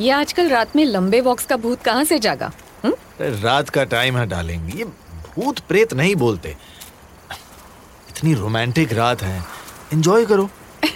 [0.00, 2.52] ये आजकल रात में लंबे वॉक्स का भूत कहाँ से जागा?
[2.84, 2.92] हुँ?
[3.20, 6.56] रात का टाइम है डालेंगे ये भूत प्रेत नहीं बोलते।
[8.08, 9.44] इतनी रोमांटिक रात है।
[9.92, 10.50] एंजॉय करो।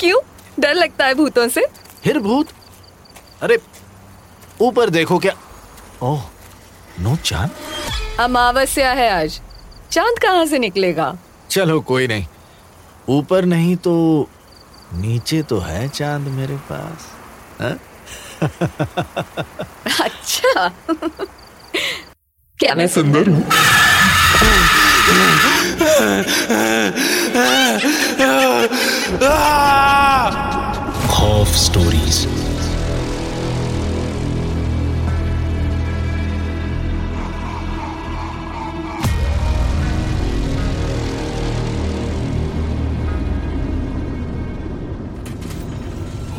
[0.00, 0.20] क्यों?
[0.60, 1.66] डर लगता है भूतों से।
[2.04, 2.46] फिर भूत?
[3.42, 3.58] अरे
[4.60, 5.32] ऊपर देखो क्या।
[6.02, 6.22] ओह
[7.00, 7.50] नो चाँद?
[8.20, 9.40] अमावस्या है आज।
[9.90, 11.18] चाँद कहाँ से निकलेगा?
[11.50, 12.26] चलो कोई नहीं।
[13.08, 14.28] ऊपर नहीं तो
[14.94, 17.06] नीचे तो है चाँद मेरे पास।
[17.60, 17.68] हा?
[20.04, 20.68] अच्छा।
[22.58, 23.42] क्या मैं सुंदर हूँ।
[31.08, 31.91] खौफ स्टोरीज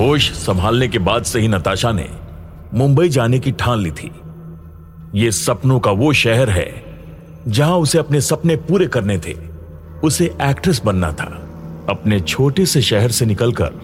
[0.04, 2.08] होश संभालने के बाद से ही नताशा ने
[2.74, 4.12] मुंबई जाने की ठान ली थी।
[5.16, 6.66] ये सपनों का वो शहर है,
[7.48, 9.34] जहाँ उसे अपने सपने पूरे करने थे।
[10.04, 11.28] उसे एक्ट्रेस बनना था।
[11.90, 13.80] अपने छोटे से शहर से निकलकर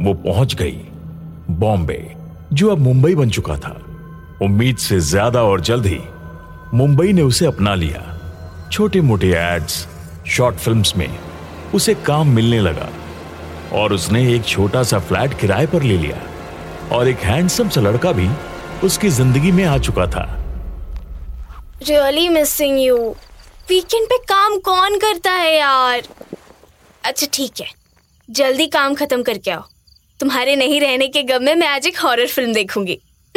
[0.00, 0.76] वो पहुँच गई
[1.50, 2.00] बॉम्बे,
[2.52, 3.76] जो अब मुंबई बन चुका था।
[4.42, 6.00] उम्मीद से ज़्यादा और जल्द ही
[6.74, 8.02] मुंबई ने उसे अपना लिया।
[8.72, 9.86] छोटे मोटे एड्स,
[10.26, 11.08] शॉर्ट फिल्म्स में
[11.74, 12.88] उसे काम मिलने लगा।
[13.74, 16.16] और उसने एक छोटा सा फ्लैट किराए पर ले लिया।
[16.92, 18.28] और एक हैंडसम सा लड़का भी
[18.86, 20.24] उसकी ज़िंदगी में आ चुका था।
[21.88, 22.96] रियली मिसिंग यू
[23.68, 26.02] वीकेंड पे काम कौन करता है यार?
[27.04, 27.66] अच्छा ठीक है।
[28.28, 29.62] जल्दी काम खत्म करके आओ।
[30.20, 32.98] तुम्हारे नहीं रहने के गम में मैं आज एक हॉरर फ़िल्म देखूँगी।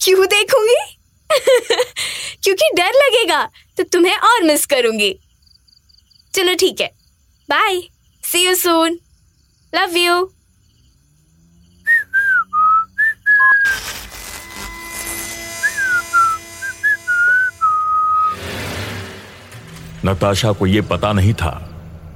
[0.00, 0.76] क्यों देखूँगी?
[2.42, 3.44] क्योंकि डर लगेगा
[3.76, 5.10] तो तुम्हें और मिस करूँगी।
[6.34, 6.86] चलो ठीक है।
[7.48, 7.80] Bye
[8.22, 8.98] see you soon
[9.72, 10.30] love you
[20.04, 21.50] Natasha को यह पता नहीं था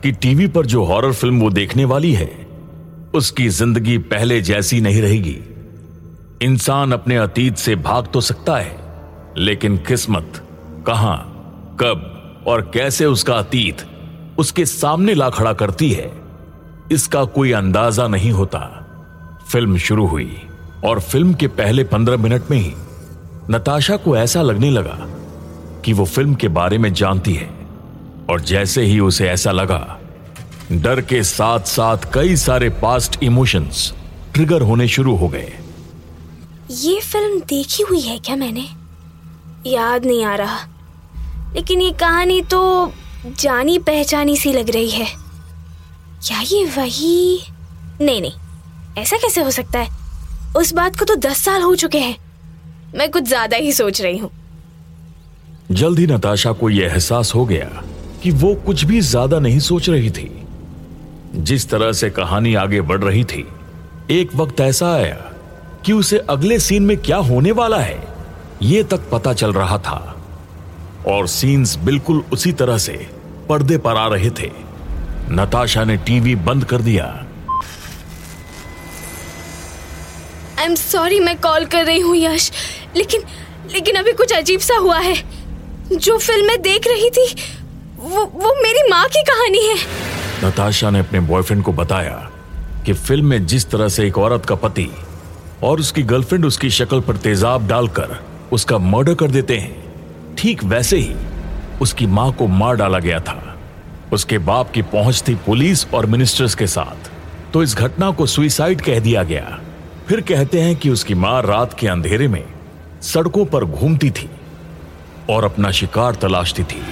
[0.02, 2.30] कि टीवी पर जो हॉरर फ़िल्म वो देखने वाली है,
[3.14, 5.38] उसकी ज़िंदगी पहले जैसी नहीं रहेगी।
[6.42, 8.76] इंसान अपने अतीत से भाग तो सकता है,
[9.38, 10.42] लेकिन किस्मत
[10.86, 11.18] कहाँ,
[11.80, 13.86] कब और कैसे उसका अतीत
[14.38, 16.10] उसके सामने ला खड़ा करती है।
[16.92, 18.60] इसका कोई अंदाज़ा नहीं होता।
[19.52, 20.36] फ़िल्म शुरू हुई
[20.84, 22.72] और फ़िल्म के पहले पंद्रह मिनट में ही
[23.50, 24.98] नताशा को ऐसा लगने लगा
[25.84, 27.50] कि वो फ़िल्म के बारे में जानती है।
[28.30, 29.98] और जैसे ही उसे ऐसा लगा,
[30.72, 33.92] डर के साथ साथ कई सारे पास्ट इमोशंस
[34.34, 35.52] ट्रिगर होने शुरू हो गए।
[36.70, 38.68] ये फ़िल्म देखी हुई है क्या मैंने?
[39.66, 40.58] याद नहीं आ रहा।
[41.54, 45.06] लेकिन ये कहानी तो जानी पहचानी सी लग रही है।
[46.26, 47.40] क्या ये वही?
[48.00, 48.32] नहीं नहीं,
[48.98, 49.88] ऐसा कैसे हो सकता है?
[50.56, 52.16] उस बात को तो दस साल हो चुके हैं।
[52.94, 54.30] मैं कुछ ज़्यादा ही सोच रही हूँ।
[55.70, 57.82] जल्द ही नताशा को यह एहसास हो गया
[58.22, 60.30] कि वो कुछ भी ज़्यादा नहीं सोच रही थी।
[61.34, 63.46] जिस तरह से कहानी आगे बढ़ रही थी,
[64.10, 65.32] एक वक्त ऐसा आया
[65.86, 68.02] कि उसे अगले सीन में क्या होने वाला है,
[68.62, 70.21] ये तक पता चल रहा था।
[71.08, 72.92] और सीन्स बिल्कुल उसी तरह से
[73.48, 74.50] पर्दे पर आ रहे थे।
[75.30, 77.04] नताशा ने टीवी बंद कर दिया।
[80.58, 82.50] आई एम सॉरी मैं कॉल कर रही हूँ यश।
[82.96, 83.22] लेकिन
[83.72, 85.14] लेकिन अभी कुछ अजीब सा हुआ है।
[85.92, 87.26] जो फ़िल्म मैं देख रही थी
[87.98, 89.76] वो वो मेरी माँ की कहानी है।
[90.44, 92.30] नताशा ने अपने बॉयफ्रेंड को बताया
[92.86, 94.90] कि फ़िल्म में जिस तरह से एक औरत का पति
[95.62, 98.18] और उसकी गर्लफ्रेंड उसकी शक्ल पर तेजाब डालकर
[98.52, 99.81] उसका मर्डर कर देते हैं।
[100.38, 101.14] ठीक वैसे ही
[101.80, 103.56] उसकी माँ को मार डाला गया था।
[104.12, 107.10] उसके बाप की पहुँच थी पुलिस और मिनिस्टर्स के साथ।
[107.52, 109.58] तो इस घटना को सुइसाइड कह दिया गया।
[110.08, 112.44] फिर कहते हैं कि उसकी माँ रात के अंधेरे में
[113.02, 114.30] सड़कों पर घूमती थी
[115.30, 116.82] और अपना शिकार तलाशती थी।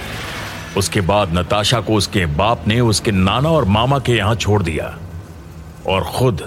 [0.77, 4.97] उसके बाद नताशा को उसके बाप ने उसके नाना और मामा के यहाँ छोड़ दिया
[5.87, 6.41] और खुद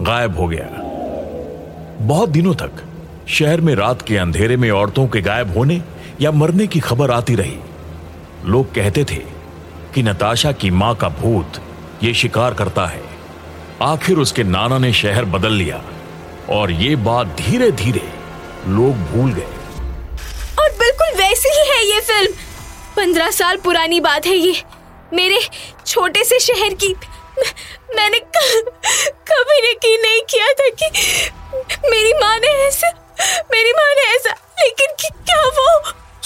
[0.00, 0.68] गायब हो गया।
[2.06, 2.84] बहुत दिनों तक
[3.28, 5.82] शहर में रात के अंधेरे में औरतों के गायब होने
[6.20, 7.58] या मरने की खबर आती रही।
[8.44, 9.22] लोग कहते थे
[9.94, 11.60] कि नताशा की माँ का भूत
[12.02, 13.02] ये शिकार करता है।
[13.82, 15.82] आखिर उसके नाना ने शहर बदल लिया
[16.50, 18.08] और ये बात धीरे धीरे
[18.68, 19.56] लोग भूल गए।
[20.60, 22.32] और बिल्कुल वैसी ही है ये फ़िल्म।
[22.96, 24.62] पंद्रह साल पुरानी बात है ये।
[25.12, 25.40] मेरे
[25.86, 26.94] छोटे से शहर की
[27.96, 28.18] मैंने
[29.30, 30.86] कभी यकीन नहीं किया था कि
[31.90, 32.88] मेरी माँ ने ऐसा,
[33.52, 34.30] मेरी माँ ने ऐसा,
[34.60, 35.07] लेकिन वो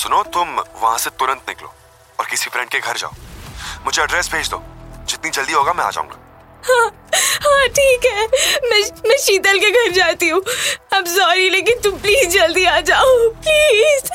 [0.02, 0.48] सुनो तुम
[0.82, 1.68] वहाँ से तुरंत निकलो
[2.18, 3.10] और किसी फ्रेंड के घर जाओ।
[3.84, 4.58] मुझे एड्रेस भेज दो।
[5.08, 6.16] जितनी जल्दी होगा मैं आ जाऊँगा।
[6.64, 6.86] हाँ
[7.44, 8.26] हाँ ठीक है।
[8.70, 10.40] मैं मैं शीतल के घर जाती हूँ।
[10.94, 14.10] अब सॉरी लेकिन तुम प्लीज़ जल्दी आ जाओ। प्लीज़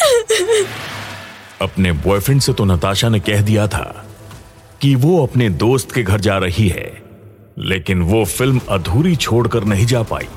[1.62, 3.86] अपने बॉयफ्रेंड से तो नताशा ने कह दिया था
[4.82, 6.88] कि वो अपने दोस्त के घर जा रही है
[7.58, 10.28] लेकिन वो फ़िल्म अधूरी छोड़कर नहीं जा पाई।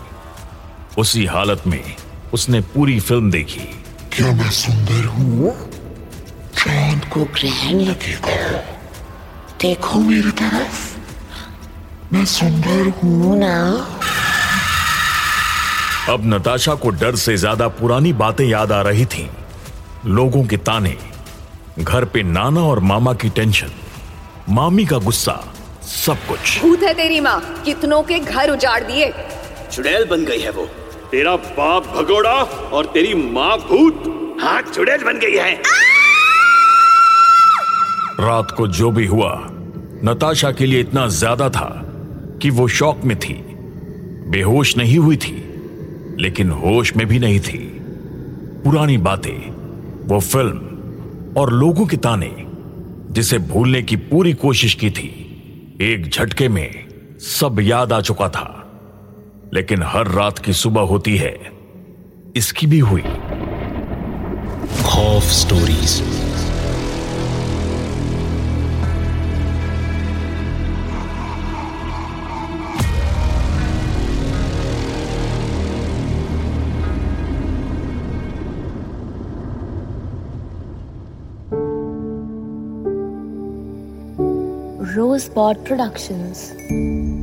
[0.98, 1.82] उसी हालत में
[2.34, 3.68] उसने पूरी फ़िल्म देखी।
[4.12, 5.50] क्या मैं सुंदर हूँ?
[6.54, 8.36] चाँद को ग्रहण लगेगा।
[9.60, 13.54] देखो मेरी तरफ़। मैं सुंदर हूँ। ना।
[16.12, 19.28] अब नताशा को डर से ज़्यादा पुरानी बातें याद आ रही थीं।
[20.06, 20.96] लोगों के ताने
[21.78, 23.70] घर पे नाना और मामा की टेंशन
[24.48, 25.54] मामी का गुस्सा
[25.86, 29.12] सब कुछ। भूत है तेरी माँ कितनों के घर उजाड़ दिए।
[29.72, 30.68] चुड़ैल बन गई है वो।
[31.10, 32.32] तेरा बाप भगोड़ा
[32.72, 34.02] और तेरी माँ भूत
[34.40, 35.54] हाथ चुड़ैल बन गई है।
[38.20, 39.32] रात को जो भी हुआ,
[40.04, 41.68] नताशा के लिए इतना ज़्यादा था
[42.42, 43.34] कि वो शौक में थी।
[44.30, 45.34] बेहोश नहीं हुई थी,
[46.20, 47.58] लेकिन होश में भी नहीं थी।
[48.64, 49.50] पुरानी बातें,
[50.06, 52.32] वो फ़िल्म और लोगों के ताने,
[53.10, 55.08] जिसे भूलने की पूरी कोशिश की थी,
[55.82, 56.70] एक झटके में
[57.20, 58.59] सब याद आ चुका था।
[59.54, 61.34] लेकिन हर रात की सुबह होती है।
[62.36, 63.04] इसकी भी हुई।
[64.86, 66.02] खौफ स्टोरीज
[84.96, 87.19] Rosebud Productions.